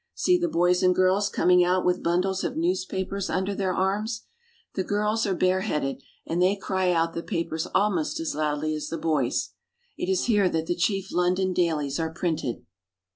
[0.15, 4.23] See the boys and girls coming out with bundles of newspapers under their arms.
[4.73, 8.97] The girls are bareheaded, and they cry out the papers almost as loudly as the
[8.97, 9.51] boys.
[9.99, 12.65] It is here that the chief London dailies are printed.